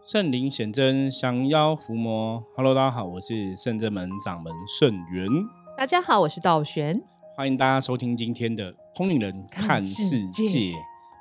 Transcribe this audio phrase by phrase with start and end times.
[0.00, 2.42] 圣灵显真，降妖伏魔。
[2.56, 5.28] Hello，大家好，我是圣真门掌门圣元。
[5.76, 7.02] 大家好，我是道玄。
[7.36, 10.44] 欢迎大家收听今天的《通灵人看世界》。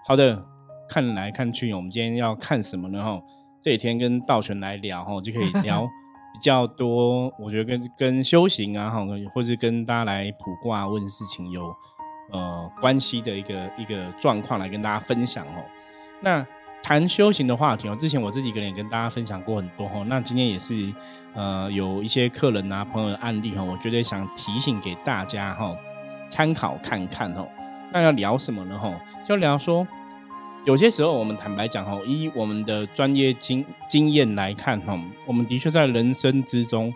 [0.08, 0.46] 好的，
[0.88, 3.04] 看来看去，我们今天要看什么呢？
[3.04, 3.20] 哈，
[3.60, 5.86] 这几天跟道玄来聊，哈，就可以聊
[6.34, 7.34] 比较多。
[7.40, 11.76] 我觉得跟跟修行啊，哈，或者跟大家来卜卦问事情有
[12.32, 15.66] 呃关系的一个一个状况来跟大家分享哦。
[16.22, 16.46] 那
[16.84, 20.04] 谈修行的话题哦，之前我自己个人也跟大家分享过很多哈。
[20.08, 20.92] 那今天也是
[21.34, 25.76] 呃有一些客人啊朋友的案例哈，我觉得想提醒给大家哈，
[26.30, 27.48] 参考看看哦。
[27.92, 28.94] 那要聊什么呢哈？
[29.26, 29.86] 就聊说
[30.66, 36.94] 有些时候我们坦白讲哈，以我们的专业经经验来看哈，我们的确在人生之中。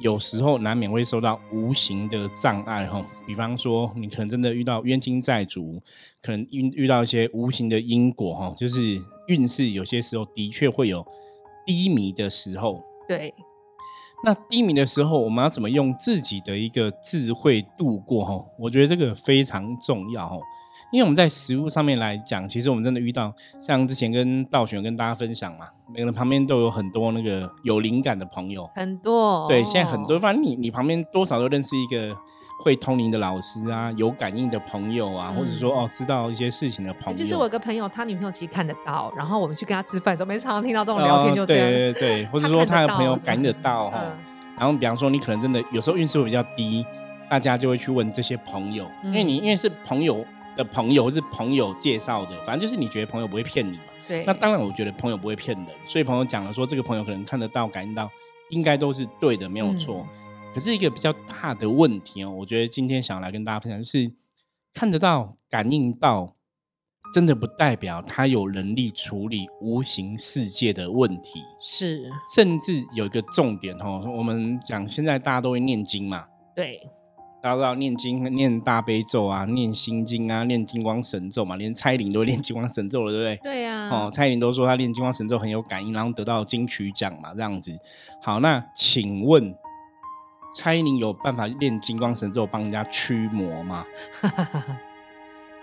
[0.00, 5.80] 有时候难免会受到无形的障碍哈，比方说你可能真的遇到冤亲债主，
[6.20, 11.06] 可能遇遇到一些无形的因果哈，就是运势有些时候的确会有
[11.64, 12.82] 低迷的时候。
[13.06, 13.32] 对，
[14.24, 18.44] 那低迷的时候，我们要怎么用自己的一个智慧度过哈？
[18.58, 20.36] 我觉得这个非常重要哈。
[20.94, 29.48] 因为我们在食物上面来讲，其实我们真的遇到像之前跟道玄跟大家分享嘛，每个人旁边都有很多那个有灵感的朋友，很多。
[29.48, 32.14] 对，现在很多，反正你你旁边多少都认识一个
[32.62, 37.18] 会通灵的老师啊，有感应的朋友啊，或者说哦知道一些事情的朋友。
[37.18, 41.68] 就是我一个朋友，他女朋友其实看得到，然后我们去跟他吃饭的时候，每次常常听到这种聊天，就这样。
[41.68, 44.00] 对对对，或者说他的朋友感应得到哈。
[44.56, 46.86] 然后比方说你可能真的有时候运势会比较低，
[47.28, 50.24] 大家就会去问这些朋友，因为你因为是朋友。
[50.56, 53.84] 的朋友或是朋友介绍的，反正就是你觉得朋友不会骗你嘛？
[54.06, 54.24] 对。
[54.24, 58.10] 那当然，我觉得朋友不会骗人，所以朋友讲了说这个朋友可能看得到、感应到，
[58.50, 60.06] 应该都是对的，没有错。
[60.54, 64.12] 可是一个比较大的问题哦，我觉得今天想要来跟大家分享，就是
[64.72, 66.36] 看得到、感应到，
[67.12, 71.40] 真的不代表他有能力处理无形世界的问题。
[71.60, 72.08] 是。
[72.34, 76.26] 甚至有一个重点哦，我们讲现在大家都会念经嘛？
[76.54, 76.80] 对。
[77.44, 83.52] 大家知道念经、念大悲咒啊，念心经啊，念金光神咒嘛，连蔡依林都 念金光神咒了，对不对？
[83.52, 83.90] 对呀。
[83.90, 87.70] 哦，蔡依林都说她念金光神咒很有感应，然后得到金曲奖嘛，这样子。
[88.22, 89.54] 好，那请问
[90.56, 93.84] 蔡依林有办法念金光神咒帮人家驱魔吗？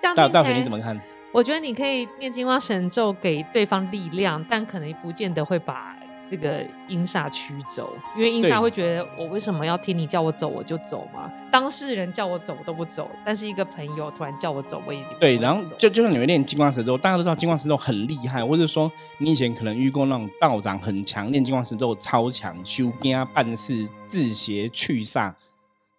[0.04, 1.02] 大大学你怎么看？
[1.34, 5.98] 我觉得你可以念金光神咒给对方力量，但可能不见得会把。
[6.30, 11.32] 这个阴煞驱走，因为阴煞会觉得我为什么要听你叫我走我就走嘛？
[11.52, 15.38] 当事人叫我走我都不走，但是一个朋友突然叫我走，我也对。
[15.38, 25.34] 然后就就像你们练金光石咒，大家都知道金光石咒很厉害，或者说你以前可能遇过那种道长很强，练金光石咒超强，修家办事治邪去煞。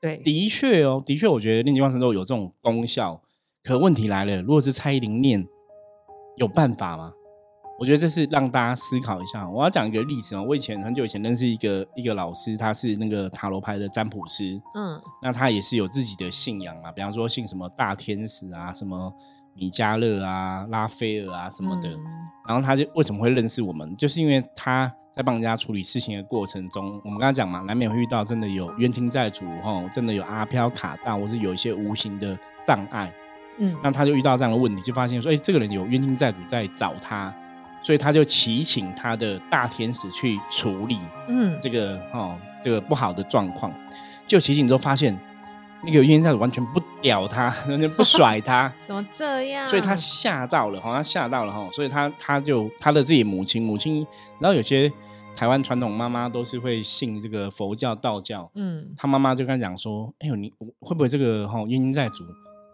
[0.00, 3.21] 对，的确哦，的确，我觉得练金光石咒有这种功效。
[3.62, 5.47] 可问题来了，如果是蔡依林念，
[6.37, 7.12] 有办法吗？
[7.78, 9.49] 我觉得这是让大家思考一下。
[9.49, 14.60] 我要讲一个例子哦，我以前很久以前认识一个一个老师，他是那个塔罗牌的占卜师。
[14.75, 19.12] 嗯，那他也是有自己的信仰啊，比方说信什么大天使啊，什么
[19.55, 21.91] 米迦勒啊、拉斐尔啊什么的。
[22.47, 33.12] 然后他就为什么会认识我们，就是因为他在帮人家处理事情的过程中，我们刚刚讲嘛，难免会遇到真的有冤亲债主哈，真的有阿飘卡到，或是有一些无形的障碍。
[33.59, 37.34] 嗯，那他就遇到这样的问题，就发现说，哎，这个人有冤亲债主在找他。
[37.82, 40.98] 所以他就祈请他的大天使去处理，
[41.28, 43.72] 嗯，这个哦，这个不好的状况。
[44.26, 45.19] 就祈请之后发现，
[45.84, 49.69] 那个冤亲债主完全不屌他， 完全不甩他， 怎么这样？
[49.69, 54.06] 所以他吓到了，哈，他吓到了哈，所以他他就他的自己母亲，母亲，
[54.38, 54.91] 然后有些
[55.34, 62.25] 台湾传统妈妈都是会信这个佛教、道教，嗯，他妈妈就跟他讲说，哎呦，你会不会这个哈冤亲债主？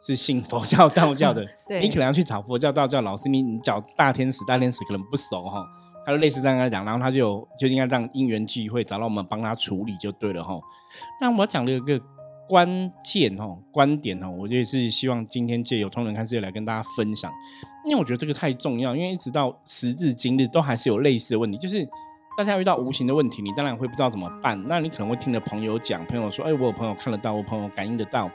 [0.08, 1.46] 是信佛教、 道教的，
[1.80, 3.28] 你可能要去找佛教、道教老师。
[3.28, 5.66] 你你找大天使，大天使可能不熟哈，
[6.06, 10.58] 他就类似这样跟他讲，然后他就就应该这样因缘际会找到我们帮他处理就对了哈。
[11.20, 12.00] 那我讲的一个
[12.48, 17.30] 关键哈观点哈，我也是希望今天借由通人看世界来跟大家分享，
[17.84, 21.86] 因为我觉得这个太重要，因为一直到时至今日都还是有类似的问题，就是
[22.38, 24.58] 大家遇到无形的问题，你当然会不知道怎么办。
[24.66, 28.30] 那你可能会听着朋友讲，朋友说，哎，我有朋友看得到，我朋友感应得到。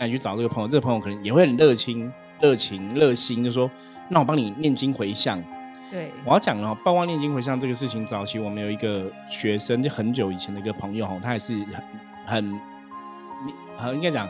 [0.00, 2.10] 那你去找这个朋友，这个朋友可能也会很热情、
[2.40, 3.70] 热情、热心，就说
[4.08, 5.38] ：“那我帮你念经回向。”
[5.92, 11.52] 对，我要讲了，报光念经回向这个事情，早期我们有一个学生，就很久以前的一个朋友哈，他也是
[12.24, 12.60] 很很
[13.76, 14.26] 很应该讲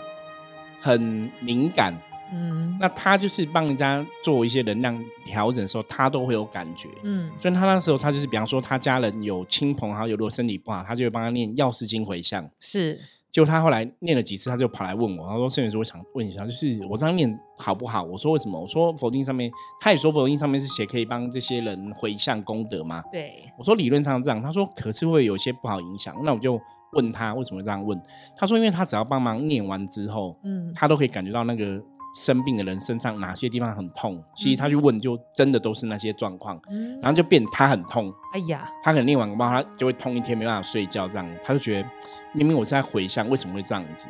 [0.80, 1.94] 很敏感，
[2.32, 12.98] 嗯，那他就是帮人家做一些能量调整的时候，他都会有感觉，嗯，所以他那时候他就是，比方说他家人有亲朋好友如果身体不好，他就会帮他念药师经回向，是。
[13.32, 19.50] 就他后来念了几次，他就跑来问我，他说：“圣元师，我想问一下，就是我这样念好不好？”我说：“为什么？”我说：“佛经上面，
[19.80, 26.60] 他也说佛经上面是写可以帮这些人回向功德吗？”对，我说：“理论上这样。”他说：“可是会有些不好影响。”那我就
[26.92, 28.00] 问他为什么这样问？
[28.36, 31.80] 他说：“因为他只要帮忙念完之后，嗯，他都可以感觉到那个。”
[32.14, 34.22] 生病的人身上哪些地方很痛？
[34.36, 36.60] 其实他去问，就真的都是那些状况，
[37.02, 38.12] 然后就变他很痛。
[38.32, 41.88] 哎呀，他可能念完包，他就会痛一天，没办法睡觉，这样他就觉得
[42.32, 44.08] 明明我是在回向，为什么会这样子？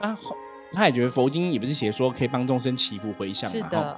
[0.00, 0.16] 啊，
[0.72, 3.56] 他也觉得佛经也不是写说可以帮众生祈福回向嘛。
[3.56, 3.96] 是的，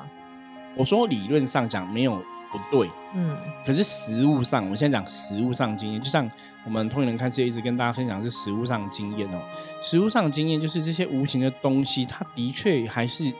[0.76, 2.22] 我说理论上讲没有。
[2.52, 6.30] 不对，嗯，可是实物上，我现在讲实物上经验，就像
[6.64, 9.40] 我们通灵人看世界一直跟大家分享是实物上经验哦。
[9.82, 13.32] 实物上经验就是这些无形的东西，它的确还是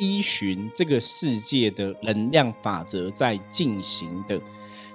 [0.00, 4.40] 依循这个世界的能量法则在进行的。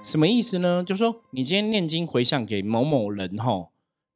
[0.03, 0.83] 什么意思呢？
[0.83, 3.69] 就是说，你今天念经回向给某某人哈，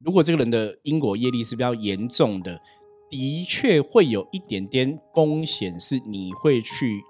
[0.04, 2.60] 如果这个人的因果业力是比较严重的，
[3.08, 7.00] 的确会有一点点风险，是你会去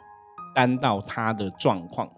[0.55, 2.09] 担到他的状况。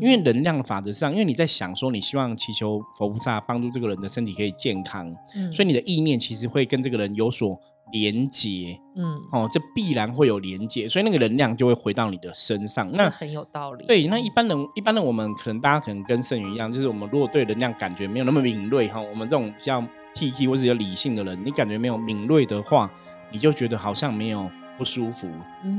[0.00, 5.14] 因为能量法则上，因为你在想说你希望祈求佛菩萨帮助这个人的身体可以健康，
[5.52, 7.58] 所以你的意念其实会跟这个人有所
[7.92, 12.90] 连接，嗯，哦，这必然会有连接，所以那个能量就会回到你的身上。
[12.92, 13.84] 那很有道理。
[13.86, 19.82] 对，那一般人，一般的我们可能大家可能跟圣宇一样，就是我们如果对能量感觉没有那么敏锐哈，我们这种比较
[20.14, 22.90] T T 或者有理性的人，你感觉没有敏锐的话，
[23.30, 24.50] 你就觉得好像没有。
[24.82, 25.28] 不舒服，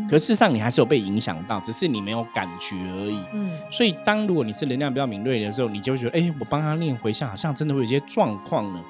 [0.09, 3.21] 可事实上你还是有被影响到，只是你没有感觉而已。
[3.33, 8.81] 嗯，所以当如果你是能量比较敏锐的时候，你就会觉得，哎，我帮他练回向，好像真的会有些状况呢。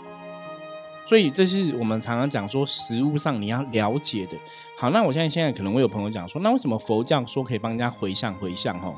[1.08, 4.38] 所以这是我们常常讲说，实物上你要了解的。
[4.78, 8.80] 好，那我现在现在可能会有朋友讲说，那为什么佛教说可以帮人家回向回向？
[8.80, 8.94] 哈，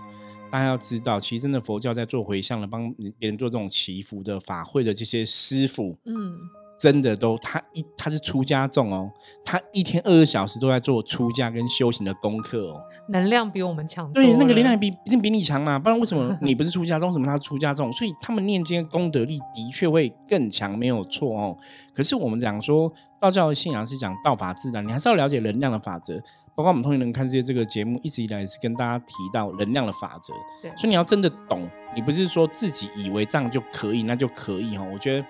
[0.51, 6.37] 大家要知道，其实真的佛教在做回向的，帮别人做这种祈福的法会的这些师傅，嗯。
[6.77, 9.09] 真的都，他一他是出家众哦，
[9.45, 17.91] 他一天二十小时都在做出家跟修行的功课哦，能量比我们强，对，那个能量比一定比你强嘛，不然为什么你不是出家众，什么他出家众？
[17.93, 21.57] 所以他们念经功德力的确会更强，没有错哦。
[21.93, 22.91] 可是我们讲说
[23.21, 26.21] 道教的信仰是讲道法自然，你还是要了解能量的法则。
[26.55, 34.85] 包括我们通讯人看世界这个节目，一直以来是跟大家提到能量的法则，对，所以你要真的懂，你不是说自己以为这样就可以，那就可以哈。
[34.93, 35.25] 我觉得。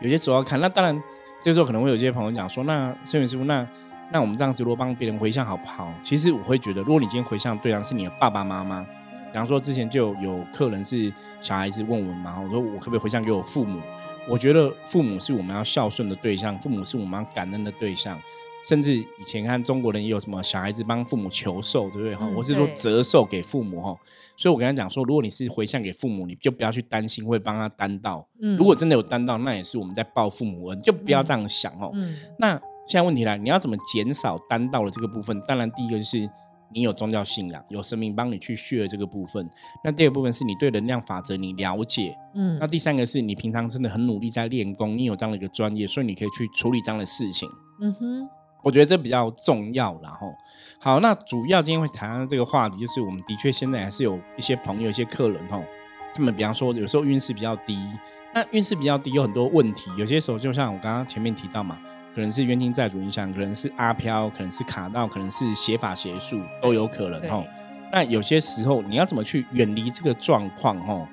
[0.00, 1.02] 有些时候要看，那当然，
[1.42, 3.66] 这时候可能会有些朋友讲说：“那圣元师傅，那
[4.10, 8.82] 那我们这样子如果帮别人回向好不好？”其实我会觉得，如果你今天回向对象是你的爸爸妈妈，
[9.30, 13.80] 比方说之前就有客人是小孩子问我嘛，我说我可不可以回向给我父母？
[14.28, 18.20] 我觉得父母是我们要孝顺的对象，父母是我们要感恩的对象。
[18.68, 22.14] 甚至以前看中国人也有什么小孩子帮父母求寿，对不对？
[22.14, 23.96] 哈，我是说折寿给父母哈。
[24.36, 28.26] 所以我跟他讲说，如果你是回向给父母，你就不要去担心会帮他担到。
[28.40, 31.90] 嗯，如果真的有担到，那也是我们在报父母恩，就不要这样想哦。
[31.94, 32.52] 嗯，那
[32.86, 35.38] 现在问题来，你要怎么减少担到的这个部分？
[35.48, 36.18] 当然，第一个就是
[36.72, 39.46] 你有宗教信仰，有神明帮你去续这个部分。
[39.84, 42.16] 那第二部分是你对能量法则你了解。
[42.34, 47.46] 嗯，那第三个是你平常真的很努力在练功，你有这样的一个专业，所以你可以去处理这样的事情。
[47.82, 48.28] 嗯哼。
[48.62, 50.34] 我觉得这比较重要，然后
[50.78, 55.62] 好，那主要今天会谈到这个话题，就是我们的确现在还是有一些朋友、一些客人吼，
[56.14, 57.78] 他们比方说有时候运势比较低，
[58.34, 61.78] 那运势比较低有很多问题，有些时候就像我刚刚前面提到嘛，
[62.14, 67.44] 可能是冤亲债主影响，可能是阿飘，可能是卡到，可能是邪法邪术都有可能吼。
[67.92, 71.06] 那有些时候你要怎么去远离这个状况吼？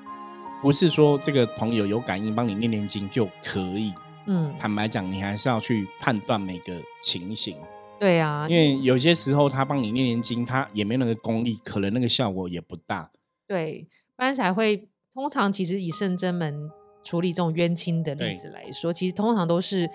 [0.61, 3.93] 不是说这个朋友有感应帮你念念经就可以。
[4.27, 7.57] 嗯，坦白讲，你还是要去判断每个情形。
[7.99, 13.09] 对啊，因为有些时候他帮你念念经，他也没那个功力，可能那个效果也不大。
[13.47, 16.69] 对，不然才会通常其实以圣真门
[17.01, 19.89] 处理这种冤亲的例子来说，其实通常都是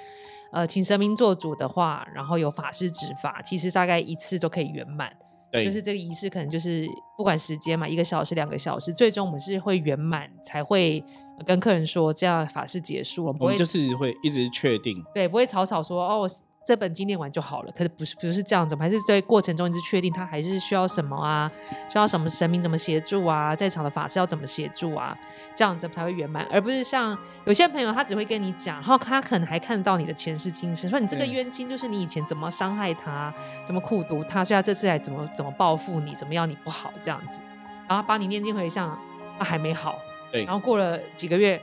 [0.50, 5.14] 呃请神明做主的话，然后有法师执法，其实大概一次都可以圆满。
[5.52, 11.04] 对，就是这个仪式可能就是不管时间嘛，一个小时、两个小时，最终我们是会圆满才会。
[11.42, 16.30] 跟客人说，这样法事结束了，我们就是会一直确定，对，不会草草说哦，
[16.64, 17.72] 这本经念完就好了。
[17.72, 21.50] 可是不是，不是这样子，还是在过程中一直确定他还是需要什么啊，
[21.90, 25.12] 需要什么神明怎么协助啊，在场的法师要怎么协助啊，
[25.56, 33.34] 这样子才会圆满，而不是像有些朋友他只会跟你讲，然后他可能还看得到你的前世今生，说你这个冤亲就是你以前怎么伤害他，
[33.66, 37.42] 怎么苦读他，所以他这次来怎么怎么报复你，怎么样你不好这样子，
[37.88, 39.00] 然后帮你念经回向，啊
[39.40, 39.98] 还没好。
[40.32, 41.60] 对，然后过了几个月，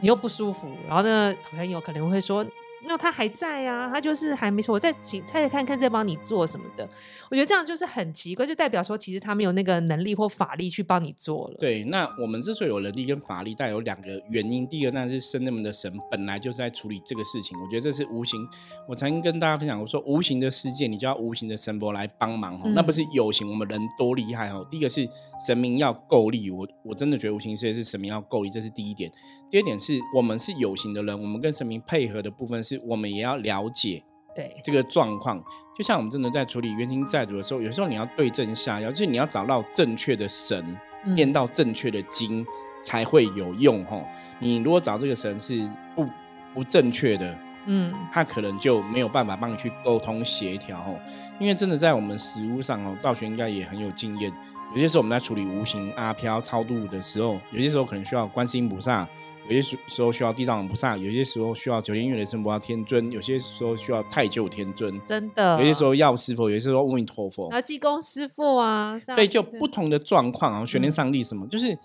[0.00, 2.44] 你又不舒服，然后呢，朋友可能会说
[2.84, 6.88] ：“那他还在啊，他就是还没说，我再请猜猜看看再帮你做什么的。
[7.30, 11.56] 我觉得这样就是很奇怪，就代表说其实他没有那个能力或法力去帮你做了。
[11.58, 14.66] 对，那我们之所以有能力跟法力，带有两个原因。
[14.66, 18.46] 第一个当然是生那么的神本来就是在处理这个事情，我觉得这是无形。
[18.88, 24.66] 我曾经跟大家分享过，说无形的世界，你就要无形的神佛来帮忙哈，那不是有形我们人多厉害哦。
[24.70, 25.08] 第一个是
[25.46, 29.10] 神明要够力，我我真的觉得无形世界是神明要够力，这是第一点。
[29.50, 34.02] 第二点是我们是有形的人，我们跟神明配合的部分是我们也要了解。
[34.34, 35.38] 对这个状况，
[35.76, 40.74] 就像我们真的在处理冤亲债主的时候，有时候你要对症下药，就是你要找到正确的神，
[41.04, 42.42] 念到正确的经
[42.82, 44.02] 才会有用哈。
[44.38, 46.06] 你如果找这个神是不
[46.54, 50.98] 不正确的，嗯，他可能就没有办法帮你去沟通协调哦。
[51.38, 54.32] 因为真的在我们实物上哦，道玄应该也很有经验。
[54.74, 59.06] 有些时候我们在处理无形阿飘超度的时候，有些时候可能需要观世音菩萨。
[59.52, 65.58] 有些时时候需要地藏王菩萨，有些时候需要九天月的圣菩萨天尊，有些时候需要太救天尊，真的。
[65.58, 71.76] 有些时候要师傅，有些时候阿弥陀佛，然后，济公师傅啊，对，就不同的状况啊，玄天上帝什么，就是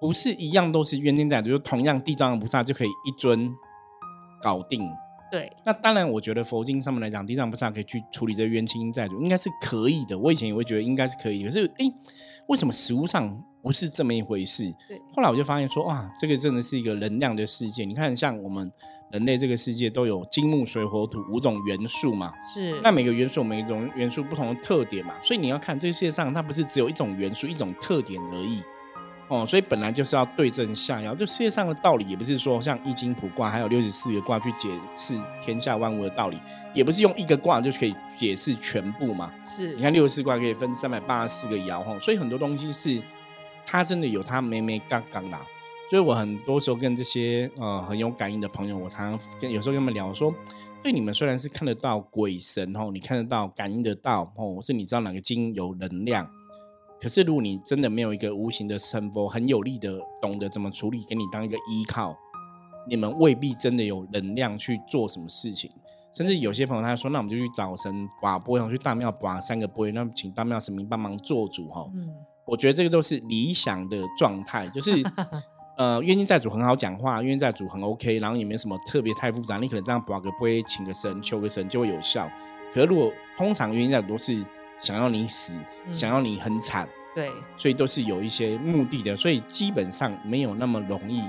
[0.00, 3.48] 不是一样都是冤亲债主，就同样地藏王菩萨就可以一尊
[4.42, 4.82] 搞定。
[5.30, 10.18] 对，那当然，我觉得佛经上面来讲，地藏菩萨可以去处理这冤亲债主，应该是可以的。
[10.18, 11.86] 我以前也会觉得应该是可以，可是哎，
[12.48, 13.42] 为什么实物上？
[13.62, 14.64] 不是这么一回事。
[14.88, 17.84] 对，后来我就发现说，哇，这个真的是一个能量的世界。
[17.84, 18.72] 你看，像我们
[19.12, 22.32] 人类这个世界都有金木水火土五种元素嘛。
[22.54, 22.80] 是。
[22.80, 28.62] 那每个元素，每一种元素不同的特点嘛，所以你要看这个世界上，它不是只有一种元素、一种特点而已。
[29.30, 31.14] 哦，所以本来就是要对症下药。
[31.14, 36.38] 就世界上的道理，也不是说像易经卜卦还有六十四个卦去解释天下万物的道理，
[36.74, 39.32] 也不是用一个卦就可以解释全部嘛。
[39.44, 39.74] 是。
[39.76, 43.00] 你看六十四卦可以分三百八十四个爻哈，所以很多东西是。
[43.66, 45.46] 他真的有他没没刚刚啦，
[45.88, 50.34] 所以我很多时候跟这些呃很有感应的朋友，我常常跟有时候跟他们聊说，
[50.82, 56.28] 对你们虽然是看得到鬼神哦，你看得到感应得到哦，是你知道哪个经有能量，
[57.00, 62.14] 可是如果你真的没有一个无形的神佛，很有力的懂得怎么处理，给你当一个依靠，
[62.88, 65.70] 你们未必真的有能量去做什么事情。
[66.12, 71.86] 甚至有些朋友他说，那我们就去找神把波，然后去大庙把三个波，那请大庙神明帮忙做主哈。
[72.44, 74.90] 我觉得这个都是理想的状态，就是
[75.78, 82.28] 呃，冤亲债主很好讲话，冤亲债主很 OK，然后也没什么特别太复杂，你可能这样把个不会请个神求个神就会有效。
[82.74, 84.44] 可是如果通常冤亲债主都是
[84.80, 85.56] 想要你死，
[85.92, 91.22] 想要你很惨，对，所以都是有一些目的的，所以基本上没有那么容易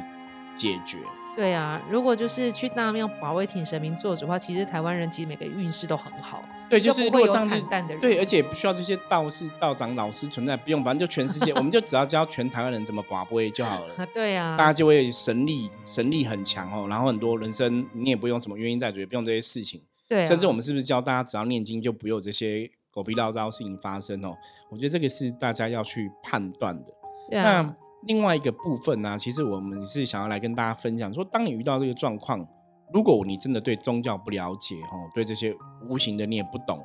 [0.58, 0.98] 解决。
[1.34, 6.44] 对啊，如果就是去大庙保卫请神明做主的话，其实台湾人其实每个运势都很好。
[6.70, 8.02] 对，就是会有惨淡的人。
[8.02, 14.06] 对，而且不需要这些道士、道长、老师存在，不用，反正就全世界， 我们就只要教全台湾人怎么保卫就好了。
[14.14, 16.86] 对啊，大家就会神力，神力很强哦。
[16.90, 19.82] 然后很多人生你也不用什么原因在主，也不用这些事情。
[20.10, 24.36] 对，甚至我们是不是教大家只要念经就不用这些狗屁叨叨事情发生哦？
[24.70, 26.94] 我觉得这个是大家要去判断的。
[27.32, 27.76] 那。
[28.08, 32.44] 另外一个部分呢，其实我们是想要来跟大家分享，说当你遇到这个状况，
[32.92, 35.56] 如果你真的对宗教不了解，哦，对这些
[35.88, 36.84] 无形的你也不懂，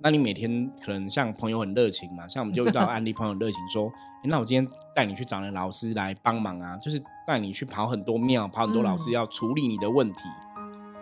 [0.00, 3.88] 那你每天可能像朋友很热情嘛，像我们就遇到案例， 朋友热情说，
[4.24, 10.22] 那我今天带你去找人老师来帮忙啊，就是带你去跑很多庙，跑很多老师要处理你的问题，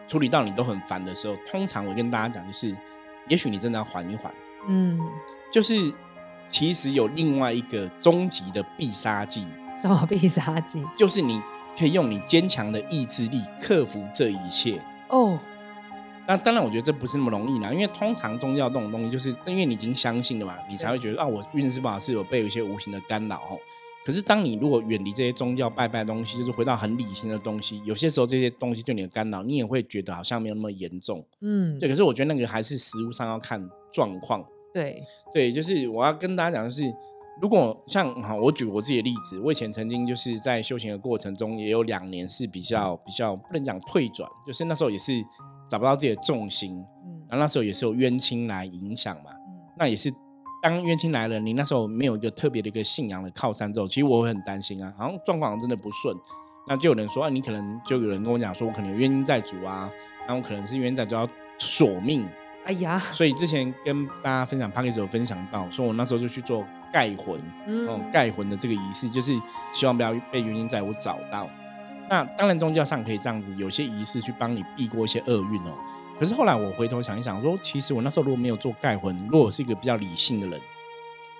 [0.06, 2.76] 处理到你都很烦的时候，通常我跟大家讲就是，
[3.28, 4.32] 也许你真的要缓一缓，
[4.66, 4.98] 嗯，
[5.52, 5.92] 就是。
[6.50, 9.46] 其实有另外一个终极的必杀技，
[9.82, 10.82] 什么必杀技？
[10.96, 11.42] 就是你
[11.78, 15.38] 可以用你坚强的意志力克服这一切哦。
[16.26, 23.58] 那当然，我觉得这不是那么容易啦，因为通常宗教这种东西，就是因为你已经相信了嘛，你才会觉得啊，我运势不好是有被有一些无形的干扰哦。
[24.04, 31.22] 可是当你如果远离这些宗教拜拜东西，就是回到很理性的东西，有些时候这些东西对你的干扰，你也会觉得好像没有那么严重。
[31.40, 31.88] 嗯，对。
[31.88, 34.44] 可是我觉得那个还是实物上要看状况。
[34.72, 35.02] 对
[35.34, 36.82] 对，就是我要跟大家讲的是，
[37.40, 45.12] 如果像哈，我举我自己的例子，我以前曾经就是在修行的过程中，也有两年是比较比较不能讲退转，就是那时候也是
[45.68, 50.12] 找不到自己的重心，嗯，然后那时候也是有冤亲来影响嘛，嗯，那也是
[50.60, 56.16] 当冤亲来了，你那时候没有一个特别的一个信仰的靠山之后，其实我会很担心啊，好像状况真的不顺，
[56.66, 59.90] 那就有人说，啊，你可能就有人跟我讲说，我可能有冤亲在主啊，
[60.26, 62.28] 然后可能是冤亲在主要索命。
[62.64, 69.32] 哎呀，所以之前跟大家分享 p a c k a g e 有分享到，说我那时候就去做盖魂，嗯，盖魂的这个仪式，就是
[69.72, 71.48] 希望不要被冤亲债我找到。
[72.10, 75.72] 那当然宗教上可以这样子，有些仪式去帮你避过一些厄运哦。
[76.18, 80.60] 可是后来我回头想一想，说其实我那时候如果没有做盖魂，如果我是一个比较理性的人，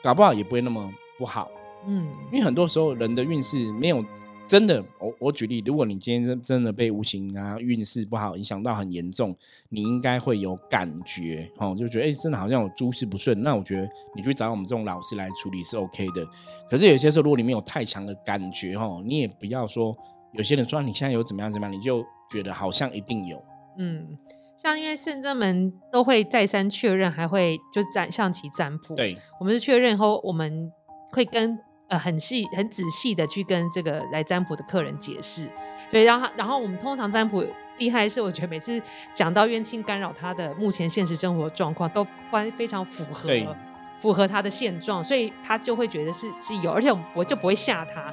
[0.02, 1.50] 搞不好也不会那么不好。
[1.87, 4.04] 嗯，因为很多时候人的运势没有
[4.47, 9.37] 真的，我我举例，如果你今天真真的被无形啊运势不好影响到很严重，
[9.68, 13.42] 你应该会有感觉哦，就觉得哎，真的好像有诸事不顺。
[13.42, 16.26] 那我觉得你去找我们这种老师来处理是 OK 的。
[16.70, 19.97] 可是有些时候，如果你没有太强的感觉哦，你也不要说
[20.32, 23.42] 有些人说你现在有怎么样怎么样，你就觉得好像一定有。
[23.78, 24.18] 嗯，
[24.61, 28.95] 像因为圣真门都会再三确认，还会就占象棋占卜。
[28.95, 30.71] 对，我们是确认后，我们
[31.12, 31.59] 会跟。
[31.91, 35.49] 呃，很细、很仔细的去跟这个来占卜的客人解释，
[35.91, 37.43] 对，然后，然后我们通常占卜
[37.79, 38.79] 厉害是，我觉得每次
[39.15, 43.57] 讲到冤亲干扰他的目前现实生活状况，都非非常符合
[43.99, 48.12] 符合他的现状，所以他就会觉得是是有，而且我就不会吓他，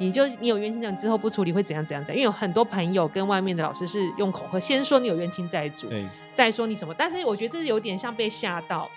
[0.00, 5.88] 你就你有冤亲债之后不处理会怎样怎样怎样，因为有很多朋友跟外面的老师是用恐吓，先说你有冤亲债主，
[6.34, 8.88] 再说你什么，但是我觉得这是有点像被吓到。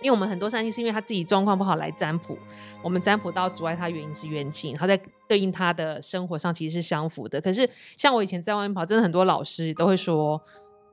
[0.00, 2.38] 因为我们很多善心是因为他自己状况不好来占卜，
[2.82, 7.40] 我们占卜到阻碍他原因是冤亲，他在对应他的生活上其实是相符的。
[7.40, 10.40] 可是像我以前在外面跑，真的很多老师都会说。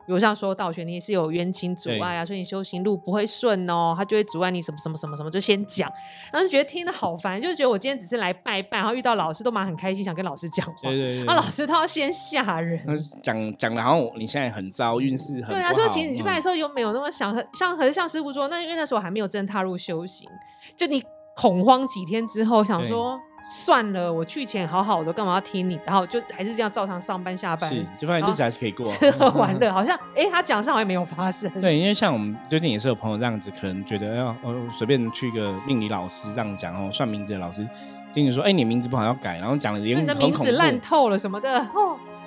[0.05, 5.91] 比如像说道学，你是有冤亲阻碍啊，所以你修行路不会顺哦，他就会阻碍你什么什么什么什么，就先讲，
[6.31, 12.79] 然后就觉得听得好烦，就觉得我今天只是来拜拜，然后遇到老师都蛮很开心，想跟老师讲话，对对对，那老师他要先吓人，
[13.23, 20.29] 讲讲的好像你现在很糟，运势很对啊，说其实你去拜的时候有没有那么想，像可是像师傅说，那因为那时候还没有真踏入修行，
[20.77, 21.03] 就你
[21.35, 23.19] 恐慌几天之后想说。
[23.47, 25.79] 算了，我去前好好的，干嘛要听你？
[25.85, 31.49] 然后就还是这样照常上班下班，是就发现日子还是可以过，吃喝玩乐，好像哎，他讲上好像没有发生。
[31.61, 37.67] 对，因为像我们最近也是有朋友这样子，可能觉得要哦随便去一个命理老师这样讲哦，算名字的老师，
[38.11, 41.63] 听你说哎你名字不好要改，然后讲了也你的名字烂透了什么的。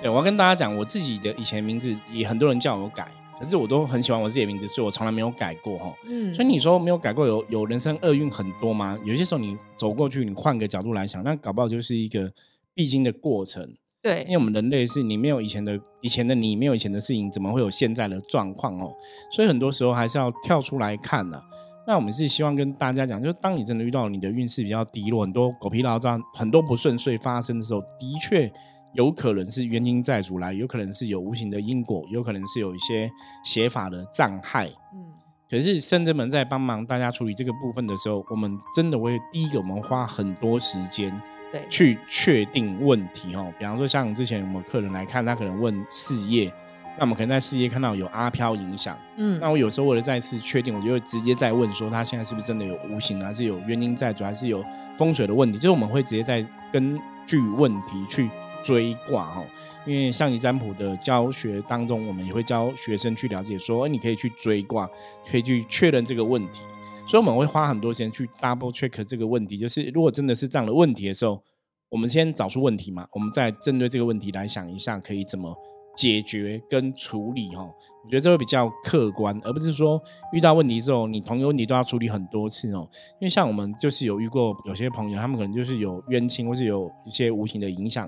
[0.01, 3.05] 对，我要跟大家讲，我自己的以前名字也很多人叫我改。
[3.39, 5.95] 可是我都很喜欢我自己的名字，所以我从来没有改过哈。
[6.05, 8.99] 嗯，所以你说没有改过，有有人生厄运很多吗？
[9.05, 12.29] 有些时候你走过去，你换个角度来想，那搞不好就是一个
[12.73, 13.73] 必经的过程。
[14.01, 18.91] 对，因为我们人类是你没有以前的以前的你没有以前的事情，怎么会有现在的状况哦？
[19.31, 21.41] 所以很多时候还是要跳出来看呢。
[21.87, 28.51] 那我们是希望跟大家讲，就是当你真的遇到你的运势比较低落，很多狗屁倒灶，很多不顺遂发生的时候，的确。
[28.93, 33.09] 有可能是冤亲债主来，有可能是有无形的因果，有可能是有一些
[33.43, 34.67] 写法的障碍。
[34.93, 35.05] 嗯，
[35.49, 41.13] 可是圣真门在帮忙大家处理这个部分的时候，我们真的会第一个，我们花很多时间
[41.51, 43.53] 对去确定问题哦。
[43.59, 46.51] 比方说，像之前我们客人来看，他可能问事业，
[46.97, 54.65] 那我们可能在事业看到有阿飘影响，嗯，那我有时候为了再次确定，我就会直接再问说，他现在是不是真的有无形，还是有冤亲债主，还是有
[54.97, 55.59] 风水的问题？
[55.59, 58.27] 就是我们会直接在根据问题去。
[58.63, 59.43] 追卦哈，
[59.85, 64.89] 因为象棋占卜的教学当中，我们也会教学生去了解，说，哎，你可以去追卦，
[65.29, 66.61] 可以去确认这个问题。
[67.07, 71.41] 所以我们会花很多时间去 double check 这个问题，就是如果真的是这样的问题的时候，
[71.89, 75.55] 我们先找出问题嘛，我们再针对这个问题来想一下，可以怎么
[75.97, 77.63] 解决跟处理哈。
[78.03, 79.99] 我觉得这会比较客观，而不是说
[80.33, 82.87] 遇到问题之后，你同一个问题都要处理很多次哦。
[83.19, 88.07] 因为像我们就是有遇过有些朋友，他们可能就是有冤亲，或是有一些无形的影响。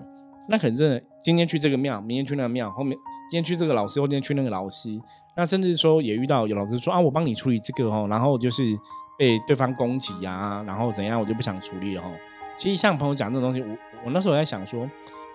[0.52, 2.92] 那可能真的，今天去这个庙，明天去那个庙，后面
[3.32, 4.90] 今天去这个老师，后天去那个老师。
[5.38, 8.78] 那甚至说也遇到有老师说啊，我帮你处理这个哦，然后就是
[9.18, 12.12] 被对方攻击呀，然后怎样，我就不想处理了哦。
[12.58, 14.86] 其实像朋友讲这种东西，我我那时候在想说，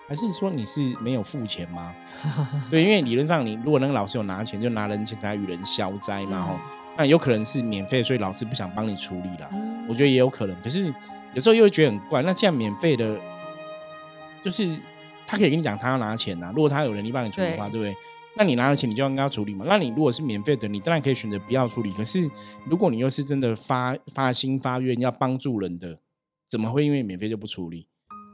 [0.06, 1.94] 还是说你是没有付钱吗？
[2.70, 6.60] 对，因为理论上你如果那个老师有拿钱，就拿人钱财与人消灾嘛哈。
[6.98, 9.48] 那有可能是免费，所以老师不想帮你处理了。
[9.88, 10.92] 我觉得也有可能，可是
[11.32, 12.20] 有时候又会觉得很怪。
[12.20, 13.18] 那既然免费的，
[14.44, 14.76] 就是。
[15.26, 16.52] 他可以跟你讲，他要拿钱呐。
[16.54, 17.94] 如果他有能力帮你处理的话，对不对？
[18.38, 19.64] 那你拿了钱，你就应该要处理嘛。
[19.66, 21.90] 那你如果是免费的，你当然可以选择不要处理。
[21.92, 22.30] 可是
[22.66, 25.98] 如果你又是真的发发心发愿要帮助人的，
[26.46, 27.88] 怎么会因为免费就不处理？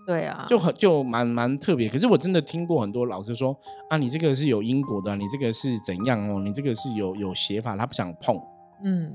[0.05, 1.89] 对啊，就很就蛮蛮特别。
[1.89, 3.57] 可是我真的听过很多老师说
[3.89, 6.41] 啊，你这个是有因果的，你这个是怎样哦？
[6.41, 8.37] 你这个是有有写法，他不想碰。
[8.83, 9.15] 嗯，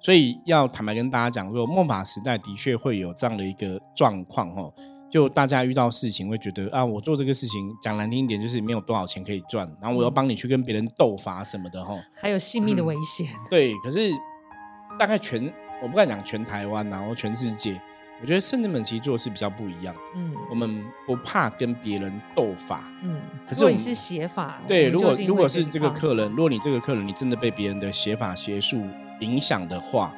[0.00, 4.72] 所以要坦白跟大家讲说，末法时代的确会有这样的一个状况哦。
[5.12, 13.28] 就大家遇到事情会觉得啊，我做这个事情讲难听一点就是没有多少钱可以赚，然后我要帮你去跟别人斗法什么的哈，还有性命的危险。
[13.50, 14.10] 对，可是
[14.98, 17.78] 大概全我不敢讲全台湾，然后全世界，
[18.22, 19.94] 我觉得圣人们其实做事比较不一样。
[20.14, 22.82] 嗯，我们不怕跟别人斗法。
[23.02, 28.82] 嗯，可是你是写法，对，如果如果是这个客人，如果你这个客人你真的被别人的写法邪术
[29.20, 30.14] 影响的话。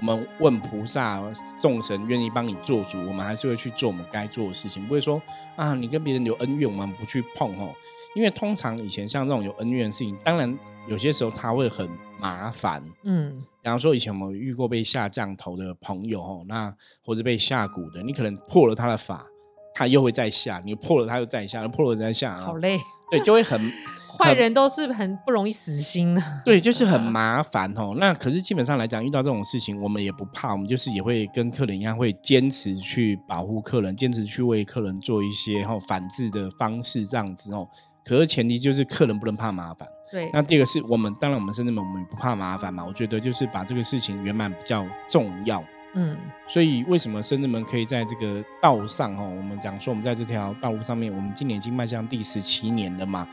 [0.00, 1.22] 我们问菩萨、
[1.60, 5.20] 众神愿意帮你做主，我们还是会去做我们该做的事情，不会说
[5.56, 7.74] 啊，你跟别人有恩怨，我们不去碰哦。
[8.14, 12.82] 因为通常以前像这种有恩怨的事情，当然有些时候他会很麻烦。
[13.04, 13.30] 嗯，
[13.62, 19.26] 比方说以前我们遇过被下降头的朋友哦，那或者被下蛊的，你可能破了他的法，
[19.74, 22.78] 他又会再下，你破了他又再下，破了再下，好累。
[23.10, 23.72] 对，就会很
[24.18, 26.22] 坏人都是很不容易死心的。
[26.44, 27.94] 对，就是很麻烦哦。
[27.98, 37.68] 那可是基本上来讲，遇到这种事情，我们也不怕，我们就是也会跟客人一样，会坚持去保护客人，坚持去为客人做一些哈反制的方式，这样子哦。
[38.04, 39.88] 可是前提就是客人不能怕麻烦。
[40.10, 40.30] 对。
[40.32, 42.84] 那第二个是我们，当然我们甚至们我们也不怕麻烦嘛。
[42.84, 45.62] 我觉得就是把这个事情圆满比较重要。
[45.98, 49.32] 嗯，所以为什么深圳们可以在这个道上哦？
[49.36, 53.26] 我们讲说，我们在这条道路上面，我们今年已经迈向第十七年了嘛。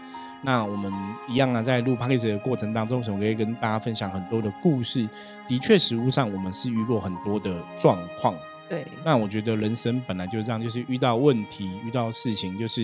[0.43, 0.91] 那我们
[1.27, 5.07] 一样啊，在录 p a c k a g e 的过程当中，我可以跟大家分享很多的故事。
[5.47, 8.35] 的确，实物上我们是遇过很多的状况。
[8.69, 8.85] 对。
[9.03, 12.81] 那我觉得人生本来就是这样，就是遇到问题、遇到事情，就是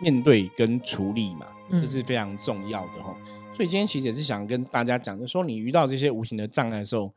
[0.00, 3.14] 面对跟处理嘛，这是非常重要的哈。
[3.52, 7.12] 所以今天其实也是想跟大家讲，就说你遇到这些无形的障碍的时候。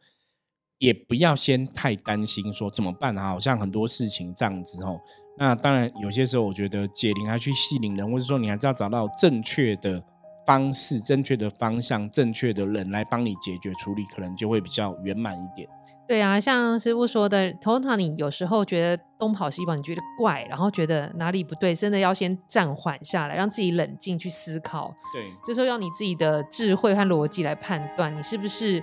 [0.79, 3.29] 也不要先太担心，说怎么办啊？
[3.29, 5.01] 好像很多事情这样子哦。
[5.37, 10.01] 那当然，有些时候我觉得解铃还去系铃人，或者说你还是要找到正确的
[10.45, 15.69] 方式、正确的方向、正确的人来帮你解决处理，可能就会比较圆满一点。
[16.07, 24.93] 对啊，像师傅说的，通常你有时候觉得东跑西跑，你觉得怪，然后觉得哪里不对，真的要先暂缓下来，让自己冷静去思考。
[25.13, 28.81] 对，这时候要你自己的智慧和逻辑来判断，你是不是。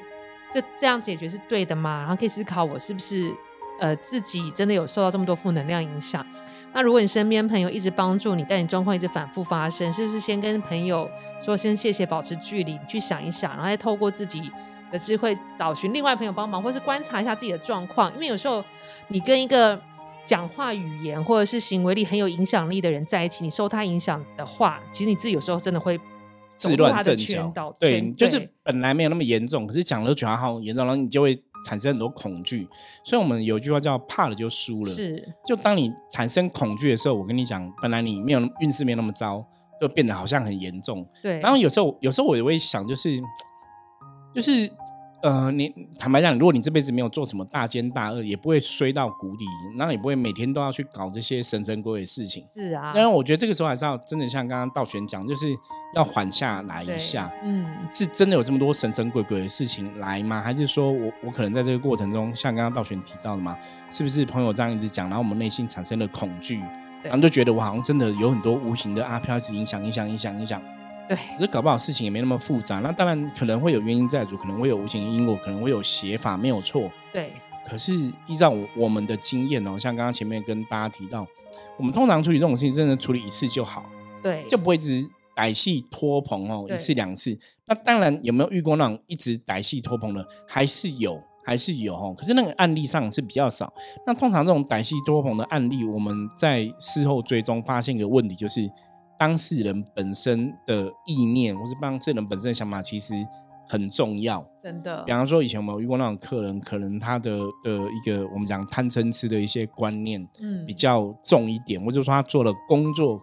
[0.52, 2.02] 这这样解决是对的吗？
[2.02, 3.34] 然后可以思考我是不是
[3.80, 6.24] 呃自己真的有受到这么多负能量影响？
[6.72, 11.08] 那如果你身边朋友一直帮助你，但你状况一直反复发生，是不是先跟朋友
[11.40, 14.50] 说先谢谢，保持距离，去想一想，然后再透过自己
[14.90, 18.12] 的智慧找寻另外朋友帮忙，或是观察一下自己的状况？
[18.14, 18.64] 因为有时候
[19.08, 19.80] 你跟一个
[20.24, 26.00] 讲话语言或者是行为力很有影响力的人在一起，你受他影响的话，其实你自己有时候真的会。
[26.56, 31.34] 自乱阵脚，对，就是本来没有那么严重，可是讲了觉得好严重，然后你就会
[31.64, 32.68] 产生很多恐惧。
[33.02, 34.90] 所以我们有句话叫“怕了就输了”。
[34.94, 39.44] 是，就当你产生恐惧的时候，我跟你讲，本来你没有运势没有那么糟，
[39.80, 41.04] 就变得好像很严重。
[41.22, 41.40] 对。
[41.40, 43.20] 然后有时候，有时候我也会想，就是，
[44.34, 44.70] 就是。
[45.24, 49.46] 呃，你坦白讲，如果你这辈子没有做什么大奸大恶，也不会衰到谷底，
[49.78, 52.44] 那也不会每天都要去搞这些神神鬼鬼的事情。
[52.52, 55.46] 是啊，但是我觉得这个时候还是要真的像刚刚道玄讲，就是
[55.94, 57.32] 要缓下来一下。
[57.42, 60.42] 嗯，是真的有这么多神神鬼鬼的事情来吗？
[60.42, 63.56] 还是说我我可能在这个过程中，像刚刚道玄提到的嘛，
[63.90, 66.60] 是不是朋友这样一直讲，然后我们内心产生了恐惧，
[67.02, 70.60] 然后就觉得我好像真的有很多无形的阿飘一直影响、影响、影响、影响。
[71.06, 72.78] 对，可是搞不好事情也没那么复杂。
[72.78, 76.90] 那当然可能会有原因在主，可能会有无形因果，可能会有写法，没有错。
[77.12, 77.32] 对。
[77.66, 77.92] 可是
[78.26, 81.26] 依照我我们的经验哦，像刚刚前面跟大家提到，
[81.76, 83.84] 我们通常处理这种事情，真的处理一次就好。
[84.22, 84.46] 对。
[84.48, 87.38] 就不会一直歹戏拖棚哦，一次两次。
[87.66, 90.26] 那当然有没有遇过那种一直歹戏拖棚的？
[90.46, 92.14] 还是有，还是有哦。
[92.16, 93.72] 可是那个案例上是比较少。
[94.06, 98.70] 那通常这种歹戏拖棚的案例，我们在事后追踪发现一个问题，就是。
[99.24, 103.14] 当事人本身的意念，或是当事人本身的想法，其实
[103.66, 104.46] 很重要。
[104.60, 113.18] 真的，比方说以前我们有遇过那种客人，可能他的的一个我们讲贪嗔痴的一些观念，嗯，比较重一点，或者说他做的工作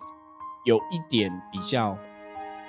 [0.66, 1.96] 有一点比较。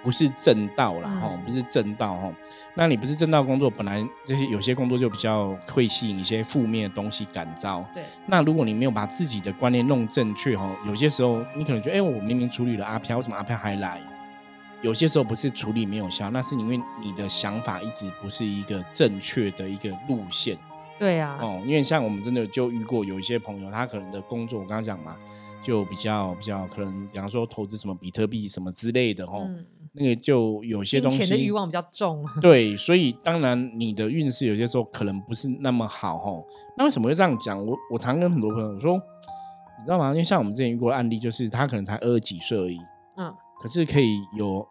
[0.03, 2.33] 不是正道啦哈，不是正道哈。
[2.75, 7.85] 那你不是正道工作，本来这些有些工作就比较会吸引一些负面的东西感召。
[7.95, 8.03] 对。
[8.27, 14.01] 那如果你没有把自己的观念弄正确哈，有些时候你可能觉得，哎，我明明处理了阿飘，为什么阿飘还来？
[14.81, 20.59] 有些时候不是处理没有效，那是因为你的想法一直不是一个正确的一个路线。
[20.99, 21.39] 对啊。
[21.41, 25.17] 哦，因为像我们真的就遇过有一些朋友，他可能的工作，我刚刚讲嘛，
[25.63, 29.39] 就比较比较可能，比方说投资什么比特币什么之类的哈。
[29.95, 32.25] 那个就有些东西，钱的欲望比较重。
[32.41, 36.31] 对，所以当然你的运势有些时候可能不是那么好哈。
[36.79, 37.59] 那为什么会这样讲？
[37.65, 40.11] 我我常跟很多朋友说，你知道吗？
[40.11, 42.79] 因为像我们之前遇过案例，就是他可能才二十几岁而已，
[43.17, 44.67] 嗯，可是可以有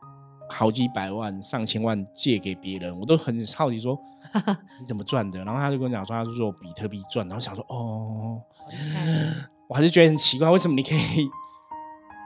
[0.49, 3.95] 好几百万、上千万借给别人，我都很好奇说
[4.79, 5.43] 你怎么赚的？
[5.45, 8.41] 然后他就跟我讲说他是做比特币赚，然后想说哦，
[9.67, 11.29] 我还是觉得很奇怪，为什么你可以？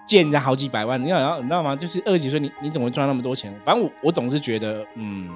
[0.06, 1.76] 借人家好几百万，你要你知道吗？
[1.76, 3.54] 就是二十几岁，你你怎么会赚那么多钱？
[3.63, 5.30] 反正我我总是觉得，嗯，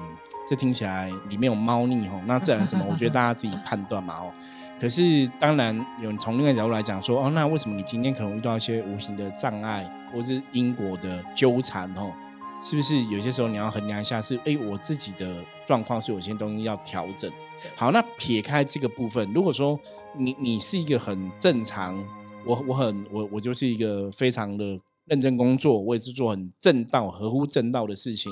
[0.48, 2.20] 这听起来里面有猫腻哦。
[2.24, 2.84] 那自然什么？
[2.88, 4.32] 我觉得大家自己判断嘛哦。
[4.80, 12.12] 可是当然有从另外角度来讲说，哦，那为什么你今天可能遇到一些无形的障碍，或是因果的纠缠哦？
[12.62, 15.34] 是不是有些时候你要衡量一下，是哎，我自己的
[15.66, 17.30] 状况是有些东西要调整。
[17.74, 19.78] 好，那撇开这个部分，如果说
[20.16, 22.02] 你你是一个很正常。
[22.46, 28.30] 我我很我我就是一个非常的认真工作，我也是做很正道、合乎正道的事情。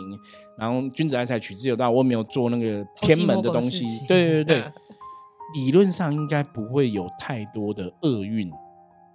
[0.56, 3.84] 然后君子爱财，取之有道，我没有做那个偏门的东西。
[4.06, 4.64] 对对对，
[5.54, 8.50] 理论上应该不会有太多的厄运。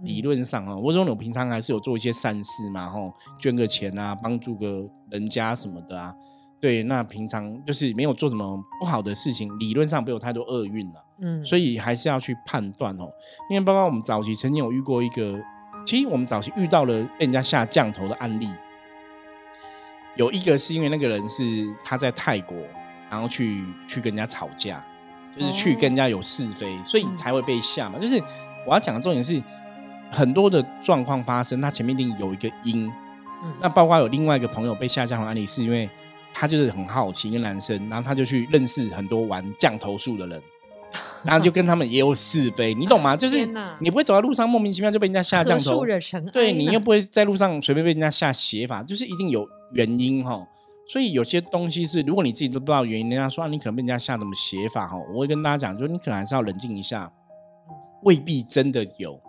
[0.01, 6.13] 理论上啊，我说我平常还是有做一些善事嘛，吼，捐个钱啊，帮助个人家什么的啊。
[6.63, 11.05] 对，那平常就是没有做什么不好的事情，理论上没有太多厄运了。
[11.19, 13.11] 嗯，所以还是要去判断哦。
[13.49, 15.37] 因为包括我们早期曾经有遇过一个，
[15.85, 18.47] 其实我们早期遇到了被人家下降头的案例，
[20.15, 21.43] 有一个是因为那个人是
[21.83, 22.55] 他在泰国，
[23.09, 24.81] 然后去去跟人家吵架，
[25.37, 27.99] 就是去跟人家有是非，所以才会被下嘛。
[27.99, 28.17] 就是
[28.65, 29.43] 我要讲的重点是，
[30.09, 32.89] 很多的状况发生，它前面一定有一个因。
[33.43, 35.89] 嗯，那包括有另外一个朋友被下降的案例，是因为。
[36.33, 40.41] 他就是很好奇，一个男生，然后他就去认识很多玩降头术的人，
[41.23, 43.15] 然后就跟他们也有是非，你懂吗？
[43.15, 43.47] 就是
[43.79, 45.85] 你不会走在路上莫名其妙就被人家下降头，
[46.33, 50.45] 对你又不会在路上随便被人家下邪法，就是一定有原因哈。
[50.85, 57.09] 所以有些东西是，如果你自己都不知道原因，人家说你可能被人家下什么邪法哈，我会跟大家讲，就是你可能还是要冷静一下，
[58.03, 59.19] 未必真的有。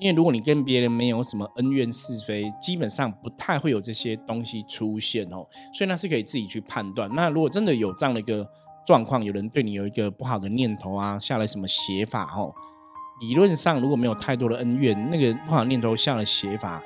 [0.00, 7.08] 因为如果你跟别人没有什么恩怨是非，基本上不太会有这些东西出现哦，所以那是可以自己去判断。
[7.14, 8.48] 那如果真的有这样的一个
[8.86, 12.50] 状况，有人对你有一个不好的念头啊，下了什么邪法哦，
[13.20, 16.82] 理论上如果没有太多的恩怨，那个不好的念头下了邪法。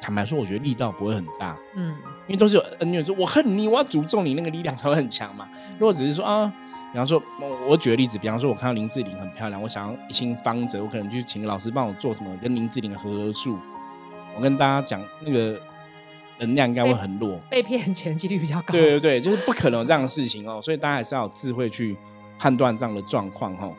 [0.00, 1.94] 坦白说，我觉得力道不会很大，嗯，
[2.26, 5.46] 因为都是有恩怨，说我恨你，我要诅咒你，那个力量才会很强嘛。
[5.78, 6.50] 如果只是说啊，
[6.90, 13.58] 比方说，我我举个例子，比方说，我看到林志玲很漂亮，我想要一心方泽，我可能就请老师帮我做什么跟林志玲的合合术。
[14.34, 15.60] 我跟大家讲，那个
[16.38, 18.72] 能量应该会很弱，被骗钱几率比较高。
[18.72, 21.96] 对对对，就是不可能这样的事情哦，所以大家还是要有智慧去
[22.38, 23.70] 判断这样的状况哈。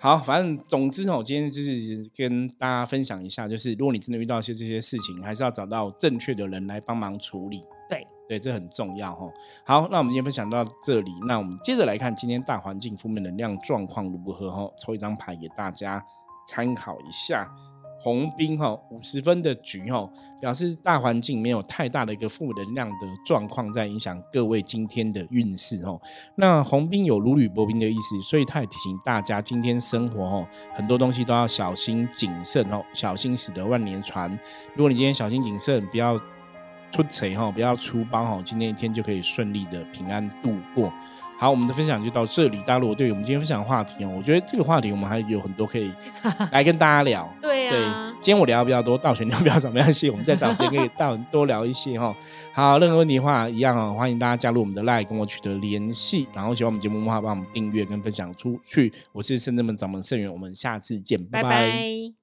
[0.00, 7.60] 好，反正总之哦，今天就是跟大家分享一下，就是如果你真的遇到一些这些事情，还是要找到正确的人来帮忙处理。
[7.90, 9.28] 对对，这很重要哈。
[9.66, 14.70] 好，那我们今天分享到这里，那我们接着来看今天大环境负面能量状况如何哈。
[14.80, 16.04] 抽一张牌给大家
[16.46, 17.52] 参考一下。
[18.00, 20.08] 红兵哈五十分的局哈，
[20.40, 26.00] 表示大环境没有太大的一个负能量的状况在影响各位今天的运势哦。
[26.36, 34.30] 那红兵有如履薄冰的意思，所以他也提醒大家今天生活哦，很多东西都要小心谨慎哦，小心驶得万年船。
[34.74, 36.16] 如果你今天小心谨慎，不要
[36.92, 40.92] 出贼哈，不要出包哈，今天一天就可以顺利的平安度过。
[41.40, 42.58] 好，我们的分享就到这里。
[42.58, 45.92] 大家如果对我们今天分享的话题哦，我觉得这个话题我们还有很多可以
[46.50, 47.32] 来跟大家聊。
[47.40, 47.80] 对对，
[48.20, 52.12] 今天我聊的比较多，道玄聊比较少，没关系，我们再找时间可以到多聊一些哈。
[52.52, 56.26] 好，任何问题的话一样哦，欢迎大家加入我们的 Line 跟我取得联系。
[56.34, 58.92] 然后喜欢我们节目的话，帮我们订阅跟分享出去。
[59.12, 62.17] 我是圣正门掌门盛元，我们下次见，拜拜。